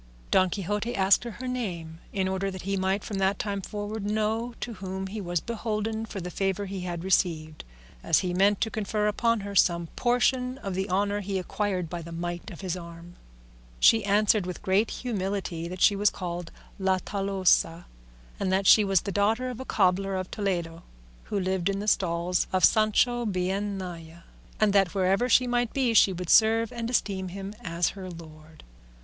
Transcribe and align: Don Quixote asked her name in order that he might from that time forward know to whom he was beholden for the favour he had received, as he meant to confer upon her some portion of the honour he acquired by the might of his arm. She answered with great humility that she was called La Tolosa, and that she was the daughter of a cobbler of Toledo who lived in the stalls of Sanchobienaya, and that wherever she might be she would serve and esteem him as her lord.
Don 0.31 0.49
Quixote 0.49 0.95
asked 0.95 1.25
her 1.25 1.47
name 1.47 1.99
in 2.11 2.27
order 2.27 2.49
that 2.49 2.63
he 2.63 2.75
might 2.75 3.03
from 3.03 3.19
that 3.19 3.37
time 3.37 3.61
forward 3.61 4.03
know 4.03 4.55
to 4.59 4.73
whom 4.73 5.05
he 5.05 5.21
was 5.21 5.39
beholden 5.39 6.07
for 6.07 6.19
the 6.19 6.31
favour 6.31 6.65
he 6.65 6.79
had 6.79 7.03
received, 7.03 7.63
as 8.01 8.21
he 8.21 8.33
meant 8.33 8.59
to 8.61 8.71
confer 8.71 9.05
upon 9.07 9.41
her 9.41 9.53
some 9.55 9.89
portion 9.95 10.57
of 10.57 10.73
the 10.73 10.89
honour 10.89 11.19
he 11.19 11.37
acquired 11.37 11.87
by 11.87 12.01
the 12.01 12.11
might 12.11 12.49
of 12.49 12.61
his 12.61 12.75
arm. 12.75 13.13
She 13.79 14.03
answered 14.03 14.47
with 14.47 14.63
great 14.63 14.89
humility 14.89 15.67
that 15.67 15.81
she 15.83 15.95
was 15.95 16.09
called 16.09 16.49
La 16.79 16.97
Tolosa, 16.97 17.85
and 18.39 18.51
that 18.51 18.65
she 18.65 18.83
was 18.83 19.01
the 19.01 19.11
daughter 19.11 19.49
of 19.51 19.59
a 19.59 19.65
cobbler 19.65 20.15
of 20.15 20.31
Toledo 20.31 20.81
who 21.25 21.39
lived 21.39 21.69
in 21.69 21.77
the 21.77 21.87
stalls 21.87 22.47
of 22.51 22.63
Sanchobienaya, 22.65 24.23
and 24.59 24.73
that 24.73 24.95
wherever 24.95 25.29
she 25.29 25.45
might 25.45 25.73
be 25.73 25.93
she 25.93 26.11
would 26.11 26.31
serve 26.31 26.73
and 26.73 26.89
esteem 26.89 27.27
him 27.27 27.53
as 27.63 27.89
her 27.89 28.09
lord. 28.09 28.63